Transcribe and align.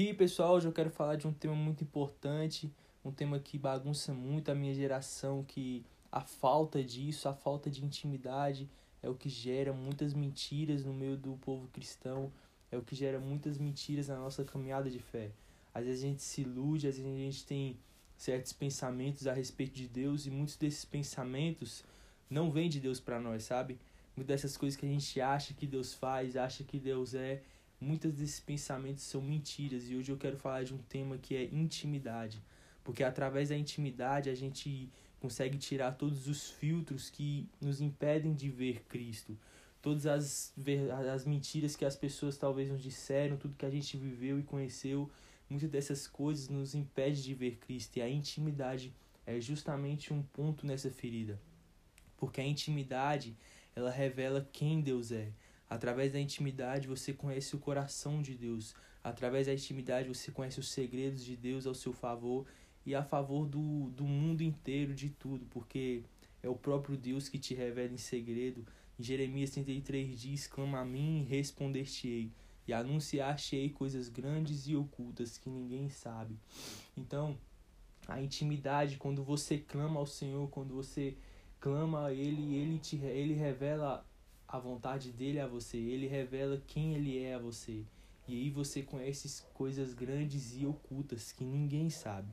E 0.00 0.14
pessoal, 0.14 0.54
hoje 0.54 0.68
eu 0.68 0.72
quero 0.72 0.90
falar 0.90 1.16
de 1.16 1.26
um 1.26 1.32
tema 1.32 1.56
muito 1.56 1.82
importante, 1.82 2.72
um 3.04 3.10
tema 3.10 3.40
que 3.40 3.58
bagunça 3.58 4.14
muito 4.14 4.48
a 4.48 4.54
minha 4.54 4.72
geração, 4.72 5.42
que 5.42 5.84
a 6.12 6.20
falta 6.20 6.84
disso, 6.84 7.28
a 7.28 7.34
falta 7.34 7.68
de 7.68 7.84
intimidade 7.84 8.70
é 9.02 9.08
o 9.08 9.14
que 9.16 9.28
gera 9.28 9.72
muitas 9.72 10.14
mentiras 10.14 10.84
no 10.84 10.92
meio 10.92 11.16
do 11.16 11.36
povo 11.38 11.66
cristão, 11.72 12.30
é 12.70 12.76
o 12.76 12.82
que 12.82 12.94
gera 12.94 13.18
muitas 13.18 13.58
mentiras 13.58 14.06
na 14.06 14.14
nossa 14.14 14.44
caminhada 14.44 14.88
de 14.88 15.00
fé. 15.00 15.32
Às 15.74 15.84
vezes 15.84 16.04
a 16.04 16.06
gente 16.06 16.22
se 16.22 16.42
ilude, 16.42 16.86
às 16.86 16.96
vezes 16.96 17.12
a 17.12 17.18
gente 17.18 17.44
tem 17.44 17.76
certos 18.16 18.52
pensamentos 18.52 19.26
a 19.26 19.32
respeito 19.32 19.74
de 19.74 19.88
Deus 19.88 20.26
e 20.26 20.30
muitos 20.30 20.54
desses 20.54 20.84
pensamentos 20.84 21.82
não 22.30 22.52
vêm 22.52 22.68
de 22.68 22.78
Deus 22.78 23.00
para 23.00 23.18
nós, 23.18 23.42
sabe? 23.42 23.76
Muitas 24.14 24.42
dessas 24.42 24.56
coisas 24.56 24.78
que 24.78 24.86
a 24.86 24.88
gente 24.88 25.20
acha 25.20 25.54
que 25.54 25.66
Deus 25.66 25.92
faz, 25.92 26.36
acha 26.36 26.62
que 26.62 26.78
Deus 26.78 27.14
é, 27.14 27.42
muitos 27.80 28.12
desses 28.12 28.40
pensamentos 28.40 29.04
são 29.04 29.22
mentiras 29.22 29.88
e 29.88 29.96
hoje 29.96 30.10
eu 30.10 30.16
quero 30.16 30.36
falar 30.36 30.64
de 30.64 30.74
um 30.74 30.78
tema 30.78 31.18
que 31.18 31.36
é 31.36 31.44
intimidade, 31.44 32.42
porque 32.82 33.04
através 33.04 33.50
da 33.50 33.56
intimidade 33.56 34.30
a 34.30 34.34
gente 34.34 34.90
consegue 35.20 35.58
tirar 35.58 35.92
todos 35.92 36.26
os 36.28 36.50
filtros 36.50 37.10
que 37.10 37.48
nos 37.60 37.80
impedem 37.80 38.34
de 38.34 38.48
ver 38.48 38.84
Cristo, 38.88 39.38
todas 39.80 40.06
as, 40.06 40.54
as 41.12 41.24
mentiras 41.24 41.76
que 41.76 41.84
as 41.84 41.96
pessoas 41.96 42.36
talvez 42.36 42.68
nos 42.68 42.82
disseram, 42.82 43.36
tudo 43.36 43.56
que 43.56 43.66
a 43.66 43.70
gente 43.70 43.96
viveu 43.96 44.38
e 44.38 44.42
conheceu, 44.42 45.10
muitas 45.48 45.70
dessas 45.70 46.06
coisas 46.06 46.48
nos 46.48 46.74
impede 46.74 47.22
de 47.22 47.34
ver 47.34 47.56
Cristo 47.56 47.96
e 47.96 48.02
a 48.02 48.08
intimidade 48.08 48.92
é 49.26 49.40
justamente 49.40 50.12
um 50.12 50.22
ponto 50.22 50.66
nessa 50.66 50.90
ferida, 50.90 51.40
porque 52.16 52.40
a 52.40 52.46
intimidade 52.46 53.36
ela 53.74 53.90
revela 53.90 54.48
quem 54.52 54.80
Deus 54.80 55.12
é. 55.12 55.30
Através 55.68 56.12
da 56.12 56.20
intimidade 56.20 56.88
você 56.88 57.12
conhece 57.12 57.54
o 57.54 57.58
coração 57.58 58.22
de 58.22 58.34
Deus. 58.34 58.74
Através 59.02 59.46
da 59.46 59.54
intimidade 59.54 60.08
você 60.08 60.30
conhece 60.30 60.58
os 60.58 60.70
segredos 60.70 61.24
de 61.24 61.36
Deus 61.36 61.66
ao 61.66 61.74
seu 61.74 61.92
favor 61.92 62.46
e 62.86 62.94
a 62.94 63.02
favor 63.02 63.46
do, 63.46 63.90
do 63.90 64.04
mundo 64.04 64.42
inteiro, 64.42 64.94
de 64.94 65.10
tudo, 65.10 65.44
porque 65.50 66.02
é 66.42 66.48
o 66.48 66.54
próprio 66.54 66.96
Deus 66.96 67.28
que 67.28 67.38
te 67.38 67.54
revela 67.54 67.92
em 67.92 67.98
segredo. 67.98 68.64
Em 68.98 69.02
Jeremias 69.02 69.50
33 69.50 70.18
diz: 70.18 70.46
Clama 70.46 70.80
a 70.80 70.84
mim 70.84 71.20
e 71.20 71.24
responder-te-ei, 71.24 72.32
e 72.66 72.72
anunciar-te-ei 72.72 73.68
coisas 73.70 74.08
grandes 74.08 74.66
e 74.66 74.74
ocultas 74.74 75.36
que 75.36 75.50
ninguém 75.50 75.90
sabe. 75.90 76.38
Então, 76.96 77.36
a 78.06 78.22
intimidade, 78.22 78.96
quando 78.96 79.22
você 79.22 79.58
clama 79.58 80.00
ao 80.00 80.06
Senhor, 80.06 80.48
quando 80.48 80.74
você 80.74 81.14
clama 81.60 82.06
a 82.06 82.12
Ele, 82.14 82.56
Ele, 82.56 82.78
te, 82.78 82.96
ele 82.96 83.34
revela 83.34 84.07
a 84.48 84.58
vontade 84.58 85.12
dele 85.12 85.38
a 85.38 85.46
você, 85.46 85.76
ele 85.76 86.06
revela 86.06 86.62
quem 86.66 86.94
ele 86.94 87.22
é 87.22 87.34
a 87.34 87.38
você. 87.38 87.84
E 88.26 88.34
aí 88.34 88.50
você 88.50 88.82
conhece 88.82 89.42
coisas 89.52 89.92
grandes 89.92 90.56
e 90.56 90.64
ocultas 90.64 91.32
que 91.32 91.44
ninguém 91.44 91.90
sabe. 91.90 92.28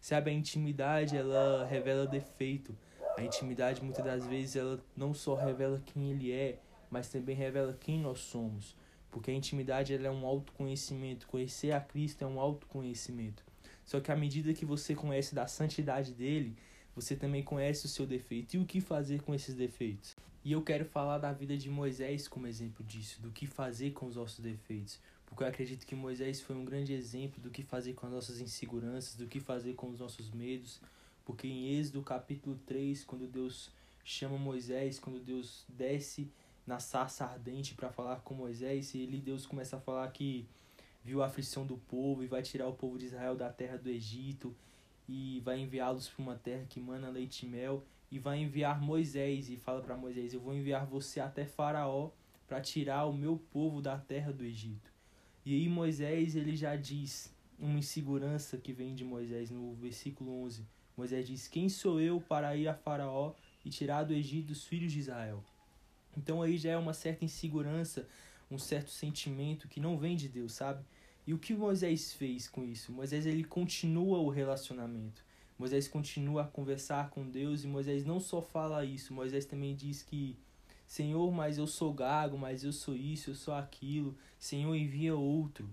Sabe, 0.00 0.30
a 0.30 0.34
intimidade, 0.34 1.16
ela 1.16 1.66
revela 1.66 2.06
defeito. 2.06 2.76
A 3.16 3.22
intimidade, 3.22 3.82
muitas 3.82 4.04
das 4.04 4.24
vezes, 4.24 4.54
ela 4.54 4.80
não 4.96 5.12
só 5.12 5.34
revela 5.34 5.82
quem 5.84 6.12
ele 6.12 6.30
é, 6.30 6.60
mas 6.88 7.08
também 7.08 7.34
revela 7.34 7.76
quem 7.80 8.00
nós 8.00 8.20
somos. 8.20 8.76
Porque 9.10 9.32
a 9.32 9.34
intimidade 9.34 9.92
ela 9.92 10.06
é 10.06 10.10
um 10.10 10.24
autoconhecimento. 10.24 11.26
Conhecer 11.26 11.72
a 11.72 11.80
Cristo 11.80 12.22
é 12.22 12.26
um 12.26 12.38
autoconhecimento. 12.38 13.42
Só 13.84 13.98
que 14.00 14.12
à 14.12 14.16
medida 14.16 14.54
que 14.54 14.64
você 14.64 14.94
conhece 14.94 15.34
da 15.34 15.48
santidade 15.48 16.12
dele, 16.12 16.56
você 17.00 17.14
também 17.14 17.42
conhece 17.42 17.86
o 17.86 17.88
seu 17.88 18.04
defeito. 18.04 18.54
E 18.54 18.58
o 18.58 18.64
que 18.64 18.80
fazer 18.80 19.22
com 19.22 19.34
esses 19.34 19.54
defeitos? 19.54 20.16
E 20.44 20.52
eu 20.52 20.62
quero 20.62 20.84
falar 20.84 21.18
da 21.18 21.32
vida 21.32 21.56
de 21.56 21.70
Moisés 21.70 22.26
como 22.26 22.46
exemplo 22.46 22.84
disso, 22.84 23.20
do 23.20 23.30
que 23.30 23.46
fazer 23.46 23.92
com 23.92 24.06
os 24.06 24.16
nossos 24.16 24.40
defeitos. 24.40 24.98
Porque 25.24 25.44
eu 25.44 25.46
acredito 25.46 25.86
que 25.86 25.94
Moisés 25.94 26.40
foi 26.40 26.56
um 26.56 26.64
grande 26.64 26.92
exemplo 26.92 27.40
do 27.40 27.50
que 27.50 27.62
fazer 27.62 27.92
com 27.92 28.06
as 28.06 28.12
nossas 28.12 28.40
inseguranças, 28.40 29.14
do 29.14 29.26
que 29.26 29.38
fazer 29.38 29.74
com 29.74 29.90
os 29.90 30.00
nossos 30.00 30.30
medos. 30.30 30.80
Porque 31.24 31.46
em 31.46 31.78
Êxodo 31.78 32.02
capítulo 32.02 32.58
3, 32.66 33.04
quando 33.04 33.26
Deus 33.28 33.70
chama 34.04 34.38
Moisés, 34.38 34.98
quando 34.98 35.20
Deus 35.20 35.64
desce 35.68 36.28
na 36.66 36.80
sarça 36.80 37.24
ardente 37.24 37.74
para 37.74 37.90
falar 37.90 38.16
com 38.22 38.34
Moisés, 38.34 38.94
e 38.94 38.98
ele 39.02 39.18
Deus 39.18 39.46
começa 39.46 39.76
a 39.76 39.80
falar 39.80 40.10
que 40.10 40.46
viu 41.04 41.22
a 41.22 41.26
aflição 41.26 41.64
do 41.64 41.76
povo 41.76 42.24
e 42.24 42.26
vai 42.26 42.42
tirar 42.42 42.66
o 42.66 42.72
povo 42.72 42.98
de 42.98 43.06
Israel 43.06 43.36
da 43.36 43.50
terra 43.50 43.76
do 43.76 43.88
Egito 43.88 44.54
e 45.08 45.40
vai 45.40 45.58
enviá-los 45.60 46.08
para 46.08 46.22
uma 46.22 46.36
terra 46.36 46.66
que 46.68 46.78
mana 46.78 47.08
leite 47.08 47.46
e 47.46 47.48
mel 47.48 47.84
e 48.10 48.18
vai 48.18 48.38
enviar 48.40 48.80
Moisés 48.80 49.48
e 49.48 49.56
fala 49.56 49.80
para 49.80 49.96
Moisés: 49.96 50.34
Eu 50.34 50.40
vou 50.40 50.54
enviar 50.54 50.86
você 50.86 51.20
até 51.20 51.44
Faraó 51.44 52.10
para 52.46 52.60
tirar 52.60 53.06
o 53.06 53.12
meu 53.12 53.38
povo 53.50 53.80
da 53.80 53.98
terra 53.98 54.32
do 54.32 54.44
Egito. 54.44 54.92
E 55.44 55.54
aí 55.54 55.68
Moisés 55.68 56.36
ele 56.36 56.56
já 56.56 56.76
diz 56.76 57.34
uma 57.58 57.78
insegurança 57.78 58.56
que 58.58 58.72
vem 58.72 58.94
de 58.94 59.04
Moisés 59.04 59.50
no 59.50 59.74
versículo 59.74 60.42
11. 60.44 60.64
Moisés 60.96 61.26
diz: 61.26 61.48
Quem 61.48 61.68
sou 61.68 62.00
eu 62.00 62.20
para 62.20 62.54
ir 62.56 62.68
a 62.68 62.74
Faraó 62.74 63.34
e 63.64 63.70
tirar 63.70 64.04
do 64.04 64.12
Egito 64.12 64.50
os 64.50 64.64
filhos 64.64 64.92
de 64.92 64.98
Israel? 64.98 65.42
Então 66.16 66.42
aí 66.42 66.56
já 66.56 66.70
é 66.70 66.76
uma 66.76 66.92
certa 66.92 67.24
insegurança, 67.24 68.08
um 68.50 68.58
certo 68.58 68.90
sentimento 68.90 69.68
que 69.68 69.80
não 69.80 69.96
vem 69.96 70.16
de 70.16 70.28
Deus, 70.28 70.52
sabe? 70.52 70.84
E 71.28 71.34
o 71.34 71.38
que 71.38 71.52
Moisés 71.52 72.14
fez 72.14 72.48
com 72.48 72.64
isso? 72.64 72.90
Moisés 72.90 73.26
ele 73.26 73.44
continua 73.44 74.16
o 74.16 74.30
relacionamento. 74.30 75.22
Moisés 75.58 75.86
continua 75.86 76.44
a 76.44 76.46
conversar 76.46 77.10
com 77.10 77.28
Deus 77.28 77.64
e 77.64 77.66
Moisés 77.66 78.02
não 78.02 78.18
só 78.18 78.40
fala 78.40 78.82
isso, 78.82 79.12
Moisés 79.12 79.44
também 79.44 79.76
diz 79.76 80.02
que 80.02 80.38
Senhor, 80.86 81.30
mas 81.30 81.58
eu 81.58 81.66
sou 81.66 81.92
gago, 81.92 82.38
mas 82.38 82.64
eu 82.64 82.72
sou 82.72 82.96
isso, 82.96 83.28
eu 83.28 83.34
sou 83.34 83.52
aquilo. 83.52 84.16
Senhor, 84.38 84.74
envia 84.74 85.14
outro. 85.14 85.68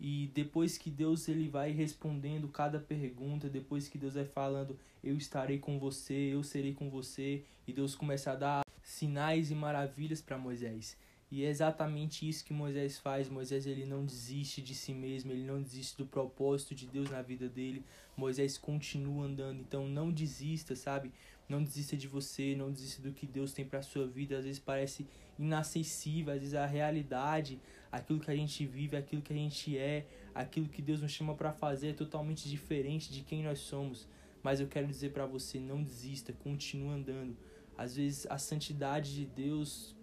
E 0.00 0.30
depois 0.32 0.78
que 0.78 0.88
Deus 0.88 1.28
ele 1.28 1.46
vai 1.46 1.72
respondendo 1.72 2.48
cada 2.48 2.80
pergunta, 2.80 3.50
depois 3.50 3.86
que 3.86 3.98
Deus 3.98 4.14
vai 4.14 4.24
falando, 4.24 4.78
eu 5.04 5.14
estarei 5.14 5.58
com 5.58 5.78
você, 5.78 6.14
eu 6.14 6.42
serei 6.42 6.72
com 6.72 6.88
você, 6.88 7.44
e 7.66 7.72
Deus 7.74 7.94
começa 7.94 8.32
a 8.32 8.34
dar 8.34 8.64
sinais 8.82 9.50
e 9.50 9.54
maravilhas 9.54 10.22
para 10.22 10.38
Moisés. 10.38 10.96
E 11.30 11.44
é 11.44 11.48
exatamente 11.48 12.28
isso 12.28 12.44
que 12.44 12.52
Moisés 12.52 12.98
faz. 12.98 13.28
Moisés 13.28 13.64
ele 13.64 13.86
não 13.86 14.04
desiste 14.04 14.60
de 14.60 14.74
si 14.74 14.92
mesmo, 14.92 15.30
ele 15.30 15.44
não 15.44 15.62
desiste 15.62 15.96
do 15.96 16.04
propósito 16.04 16.74
de 16.74 16.86
Deus 16.86 17.08
na 17.08 17.22
vida 17.22 17.48
dele. 17.48 17.84
Moisés 18.16 18.58
continua 18.58 19.26
andando, 19.26 19.60
então 19.60 19.86
não 19.86 20.10
desista, 20.10 20.74
sabe? 20.74 21.12
Não 21.48 21.62
desista 21.62 21.96
de 21.96 22.08
você, 22.08 22.56
não 22.56 22.72
desista 22.72 23.00
do 23.00 23.12
que 23.12 23.26
Deus 23.26 23.52
tem 23.52 23.64
para 23.64 23.80
sua 23.80 24.06
vida. 24.08 24.38
Às 24.38 24.44
vezes 24.44 24.58
parece 24.58 25.06
inacessível, 25.38 26.34
às 26.34 26.40
vezes 26.40 26.54
a 26.54 26.66
realidade, 26.66 27.60
aquilo 27.92 28.18
que 28.18 28.30
a 28.30 28.36
gente 28.36 28.66
vive, 28.66 28.96
aquilo 28.96 29.22
que 29.22 29.32
a 29.32 29.36
gente 29.36 29.78
é, 29.78 30.06
aquilo 30.34 30.68
que 30.68 30.82
Deus 30.82 31.00
nos 31.00 31.12
chama 31.12 31.34
para 31.34 31.52
fazer 31.52 31.88
é 31.88 31.92
totalmente 31.92 32.48
diferente 32.48 33.12
de 33.12 33.22
quem 33.22 33.44
nós 33.44 33.60
somos. 33.60 34.08
Mas 34.42 34.60
eu 34.60 34.66
quero 34.66 34.86
dizer 34.86 35.12
para 35.12 35.26
você, 35.26 35.60
não 35.60 35.82
desista, 35.82 36.32
continue 36.32 36.88
andando. 36.88 37.36
Às 37.78 37.96
vezes 37.96 38.26
a 38.28 38.36
santidade 38.36 39.14
de 39.14 39.26
Deus 39.26 39.94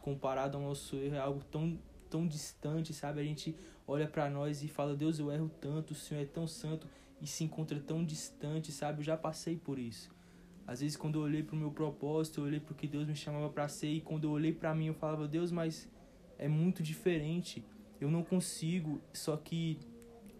comparado 0.00 0.56
ao 0.56 0.62
nosso 0.62 0.96
erro, 0.96 1.14
é 1.14 1.20
algo 1.20 1.44
tão, 1.44 1.78
tão 2.08 2.26
distante, 2.26 2.92
sabe? 2.92 3.20
A 3.20 3.24
gente 3.24 3.54
olha 3.86 4.06
para 4.06 4.28
nós 4.28 4.62
e 4.62 4.68
fala, 4.68 4.96
Deus, 4.96 5.18
eu 5.18 5.30
erro 5.30 5.50
tanto, 5.60 5.92
o 5.92 5.94
Senhor 5.94 6.22
é 6.22 6.26
tão 6.26 6.46
santo 6.46 6.86
e 7.20 7.26
se 7.26 7.44
encontra 7.44 7.78
tão 7.78 8.04
distante, 8.04 8.72
sabe? 8.72 9.00
Eu 9.00 9.04
já 9.04 9.16
passei 9.16 9.56
por 9.56 9.78
isso. 9.78 10.10
Às 10.66 10.80
vezes, 10.80 10.96
quando 10.96 11.18
eu 11.18 11.22
olhei 11.22 11.42
para 11.42 11.56
o 11.56 11.58
meu 11.58 11.70
propósito, 11.70 12.40
eu 12.40 12.44
olhei 12.44 12.60
para 12.60 12.74
que 12.74 12.86
Deus 12.86 13.06
me 13.06 13.16
chamava 13.16 13.48
para 13.48 13.68
ser, 13.68 13.88
e 13.88 14.00
quando 14.00 14.24
eu 14.24 14.30
olhei 14.30 14.52
para 14.52 14.74
mim, 14.74 14.86
eu 14.86 14.94
falava, 14.94 15.26
Deus, 15.26 15.50
mas 15.50 15.88
é 16.38 16.48
muito 16.48 16.82
diferente. 16.82 17.64
Eu 18.00 18.10
não 18.10 18.22
consigo, 18.22 19.00
só 19.12 19.36
que 19.36 19.78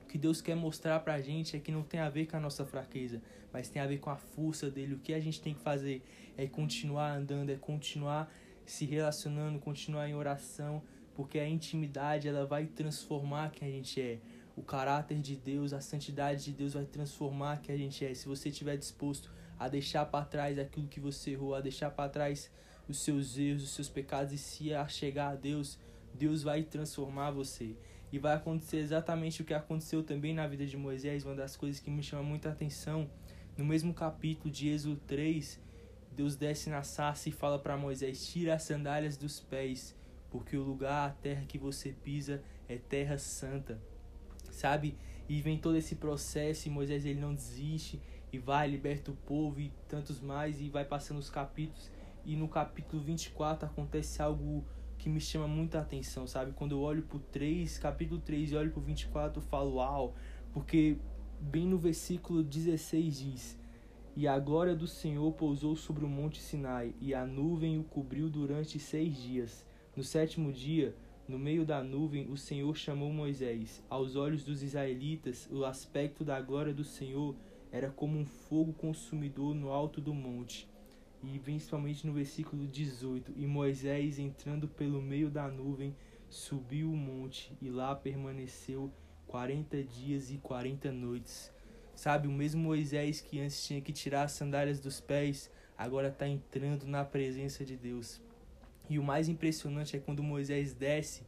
o 0.02 0.06
que 0.06 0.16
Deus 0.16 0.40
quer 0.40 0.54
mostrar 0.54 1.00
para 1.00 1.20
gente 1.20 1.56
é 1.56 1.60
que 1.60 1.70
não 1.70 1.82
tem 1.82 2.00
a 2.00 2.08
ver 2.08 2.26
com 2.26 2.36
a 2.36 2.40
nossa 2.40 2.64
fraqueza, 2.64 3.20
mas 3.52 3.68
tem 3.68 3.82
a 3.82 3.86
ver 3.86 3.98
com 3.98 4.08
a 4.08 4.16
força 4.16 4.70
dele. 4.70 4.94
O 4.94 4.98
que 4.98 5.12
a 5.12 5.20
gente 5.20 5.40
tem 5.40 5.52
que 5.52 5.60
fazer 5.60 6.02
é 6.36 6.46
continuar 6.46 7.12
andando, 7.12 7.50
é 7.50 7.56
continuar 7.56 8.32
se 8.66 8.84
relacionando, 8.84 9.58
continuar 9.58 10.08
em 10.08 10.14
oração, 10.14 10.82
porque 11.14 11.38
a 11.38 11.48
intimidade 11.48 12.28
ela 12.28 12.46
vai 12.46 12.66
transformar 12.66 13.50
quem 13.50 13.68
a 13.68 13.70
gente 13.70 14.00
é. 14.00 14.18
O 14.56 14.62
caráter 14.62 15.18
de 15.20 15.36
Deus, 15.36 15.72
a 15.72 15.80
santidade 15.80 16.44
de 16.44 16.52
Deus 16.52 16.74
vai 16.74 16.84
transformar 16.84 17.60
quem 17.60 17.74
a 17.74 17.78
gente 17.78 18.04
é. 18.04 18.14
Se 18.14 18.26
você 18.26 18.48
estiver 18.48 18.76
disposto 18.76 19.30
a 19.58 19.68
deixar 19.68 20.06
para 20.06 20.24
trás 20.24 20.58
aquilo 20.58 20.88
que 20.88 21.00
você 21.00 21.32
errou, 21.32 21.54
a 21.54 21.60
deixar 21.60 21.90
para 21.90 22.08
trás 22.08 22.50
os 22.88 22.98
seus 22.98 23.36
erros, 23.38 23.62
os 23.62 23.70
seus 23.70 23.88
pecados 23.88 24.32
e 24.32 24.38
se 24.38 24.74
a 24.74 24.86
chegar 24.88 25.28
a 25.28 25.34
Deus, 25.34 25.78
Deus 26.14 26.42
vai 26.42 26.62
transformar 26.62 27.30
você. 27.30 27.76
E 28.12 28.18
vai 28.18 28.34
acontecer 28.34 28.78
exatamente 28.78 29.42
o 29.42 29.44
que 29.44 29.54
aconteceu 29.54 30.02
também 30.02 30.34
na 30.34 30.46
vida 30.46 30.66
de 30.66 30.76
Moisés, 30.76 31.24
uma 31.24 31.34
das 31.34 31.56
coisas 31.56 31.80
que 31.80 31.90
me 31.90 32.02
chama 32.02 32.22
muita 32.22 32.50
atenção. 32.50 33.08
No 33.56 33.64
mesmo 33.64 33.94
capítulo 33.94 34.50
de 34.50 34.68
Êxodo 34.68 34.96
3, 35.06 35.60
Deus 36.12 36.36
desce 36.36 36.70
na 36.70 36.82
sarça 36.82 37.28
e 37.28 37.32
fala 37.32 37.58
para 37.58 37.76
Moisés: 37.76 38.26
Tira 38.26 38.54
as 38.54 38.62
sandálias 38.62 39.16
dos 39.16 39.40
pés, 39.40 39.94
porque 40.30 40.56
o 40.56 40.62
lugar, 40.62 41.10
a 41.10 41.12
terra 41.12 41.44
que 41.46 41.58
você 41.58 41.92
pisa 41.92 42.42
é 42.68 42.76
terra 42.76 43.18
santa. 43.18 43.80
Sabe? 44.50 44.96
E 45.28 45.40
vem 45.40 45.58
todo 45.58 45.76
esse 45.76 45.94
processo 45.94 46.66
e 46.66 46.70
Moisés 46.70 47.04
ele 47.04 47.20
não 47.20 47.34
desiste 47.34 48.00
e 48.32 48.38
vai, 48.38 48.68
liberta 48.68 49.10
o 49.10 49.14
povo 49.14 49.60
e 49.60 49.72
tantos 49.88 50.20
mais 50.20 50.60
e 50.60 50.68
vai 50.68 50.84
passando 50.84 51.18
os 51.18 51.30
capítulos. 51.30 51.90
E 52.24 52.36
no 52.36 52.48
capítulo 52.48 53.02
24 53.02 53.66
acontece 53.66 54.20
algo 54.20 54.64
que 54.98 55.08
me 55.08 55.20
chama 55.20 55.48
muita 55.48 55.80
atenção, 55.80 56.26
sabe? 56.26 56.52
Quando 56.52 56.72
eu 56.72 56.80
olho 56.80 57.02
pro 57.02 57.18
3, 57.18 57.78
capítulo 57.78 58.20
3 58.20 58.52
e 58.52 58.56
olho 58.56 58.70
pro 58.70 58.80
24, 58.80 59.40
eu 59.40 59.42
falo, 59.46 59.76
uau, 59.76 60.14
porque 60.52 60.98
bem 61.40 61.66
no 61.66 61.78
versículo 61.78 62.42
16 62.42 63.18
diz: 63.18 63.58
E 64.16 64.26
a 64.26 64.38
glória 64.38 64.74
do 64.74 64.86
Senhor 64.86 65.32
pousou 65.32 65.76
sobre 65.76 66.04
o 66.04 66.08
monte 66.08 66.40
Sinai, 66.40 66.94
e 67.00 67.14
a 67.14 67.24
nuvem 67.24 67.78
o 67.78 67.84
cobriu 67.84 68.28
durante 68.28 68.78
seis 68.78 69.16
dias. 69.16 69.64
No 69.96 70.02
sétimo 70.02 70.52
dia, 70.52 70.94
no 71.28 71.38
meio 71.38 71.64
da 71.64 71.82
nuvem, 71.82 72.28
o 72.28 72.36
Senhor 72.36 72.76
chamou 72.76 73.12
Moisés. 73.12 73.82
Aos 73.88 74.16
olhos 74.16 74.44
dos 74.44 74.64
israelitas, 74.64 75.48
o 75.50 75.64
aspecto 75.64 76.24
da 76.24 76.40
glória 76.40 76.74
do 76.74 76.82
Senhor 76.82 77.36
era 77.70 77.88
como 77.88 78.18
um 78.18 78.26
fogo 78.26 78.72
consumidor 78.72 79.54
no 79.54 79.70
alto 79.70 80.00
do 80.00 80.12
monte. 80.12 80.68
E 81.22 81.38
principalmente 81.38 82.04
no 82.04 82.12
versículo 82.12 82.66
18: 82.66 83.32
E 83.36 83.46
Moisés, 83.46 84.18
entrando 84.18 84.66
pelo 84.66 85.00
meio 85.00 85.30
da 85.30 85.46
nuvem, 85.46 85.94
subiu 86.28 86.90
o 86.90 86.96
monte 86.96 87.56
e 87.62 87.68
lá 87.68 87.94
permaneceu 87.94 88.90
quarenta 89.26 89.82
dias 89.82 90.30
e 90.32 90.38
quarenta 90.38 90.90
noites. 90.90 91.52
Sabe, 91.94 92.28
o 92.28 92.32
mesmo 92.32 92.62
Moisés 92.62 93.20
que 93.20 93.40
antes 93.40 93.64
tinha 93.64 93.80
que 93.80 93.92
tirar 93.92 94.24
as 94.24 94.32
sandálias 94.32 94.80
dos 94.80 95.00
pés, 95.00 95.50
agora 95.76 96.08
está 96.08 96.26
entrando 96.26 96.86
na 96.86 97.04
presença 97.04 97.64
de 97.64 97.76
Deus. 97.76 98.20
E 98.88 98.98
o 98.98 99.02
mais 99.02 99.28
impressionante 99.28 99.96
é 99.96 100.00
quando 100.00 100.22
Moisés 100.22 100.74
desce 100.74 101.22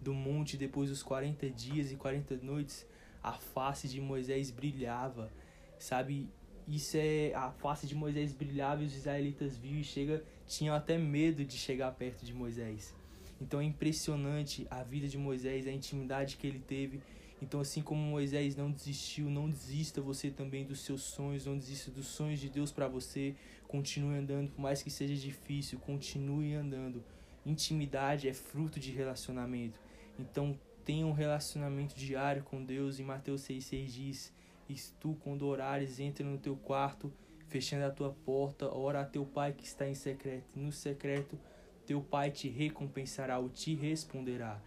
do 0.00 0.14
monte 0.14 0.56
depois 0.56 0.88
dos 0.90 1.02
40 1.02 1.50
dias 1.50 1.90
e 1.90 1.96
40 1.96 2.36
noites, 2.36 2.86
a 3.22 3.32
face 3.32 3.88
de 3.88 4.00
Moisés 4.00 4.50
brilhava. 4.50 5.30
Sabe, 5.78 6.28
isso 6.66 6.96
é 6.96 7.32
a 7.34 7.50
face 7.50 7.86
de 7.86 7.94
Moisés 7.94 8.32
brilhava 8.32 8.82
e 8.82 8.86
os 8.86 8.94
israelitas 8.94 9.56
viam 9.56 9.78
e 9.78 9.84
chega, 9.84 10.22
tinham 10.46 10.74
até 10.74 10.98
medo 10.98 11.44
de 11.44 11.56
chegar 11.56 11.90
perto 11.92 12.24
de 12.24 12.32
Moisés. 12.32 12.94
Então 13.40 13.60
é 13.60 13.64
impressionante 13.64 14.66
a 14.70 14.82
vida 14.82 15.08
de 15.08 15.16
Moisés, 15.16 15.66
a 15.66 15.72
intimidade 15.72 16.36
que 16.36 16.46
ele 16.46 16.58
teve. 16.58 17.00
Então, 17.40 17.60
assim 17.60 17.82
como 17.82 18.00
Moisés 18.00 18.56
não 18.56 18.70
desistiu, 18.70 19.30
não 19.30 19.48
desista 19.48 20.00
você 20.00 20.30
também 20.30 20.64
dos 20.64 20.80
seus 20.80 21.02
sonhos, 21.02 21.46
não 21.46 21.56
desista 21.56 21.90
dos 21.90 22.06
sonhos 22.06 22.40
de 22.40 22.48
Deus 22.48 22.72
para 22.72 22.88
você. 22.88 23.34
Continue 23.68 24.18
andando, 24.18 24.50
por 24.50 24.60
mais 24.60 24.82
que 24.82 24.90
seja 24.90 25.14
difícil, 25.14 25.78
continue 25.78 26.54
andando. 26.54 27.04
Intimidade 27.46 28.28
é 28.28 28.34
fruto 28.34 28.80
de 28.80 28.90
relacionamento. 28.90 29.78
Então, 30.18 30.58
tenha 30.84 31.06
um 31.06 31.12
relacionamento 31.12 31.94
diário 31.94 32.42
com 32.42 32.64
Deus. 32.64 32.98
Em 32.98 33.04
Mateus 33.04 33.42
6,6 33.42 33.86
diz: 33.86 34.32
E 34.68 34.74
tu, 34.98 35.16
quando 35.22 35.46
orares, 35.46 36.00
entra 36.00 36.26
no 36.26 36.38
teu 36.38 36.56
quarto, 36.56 37.12
fechando 37.46 37.84
a 37.84 37.90
tua 37.90 38.10
porta, 38.24 38.74
ora 38.74 39.02
a 39.02 39.04
teu 39.04 39.24
pai 39.24 39.52
que 39.52 39.64
está 39.64 39.86
em 39.86 39.94
secreto. 39.94 40.58
No 40.58 40.72
secreto, 40.72 41.38
teu 41.86 42.00
pai 42.00 42.30
te 42.30 42.48
recompensará 42.48 43.38
ou 43.38 43.48
te 43.48 43.74
responderá. 43.74 44.60